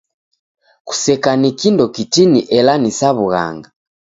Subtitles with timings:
[0.87, 3.69] Kuseka ni kindo kitini ela ni sa w'ughanga.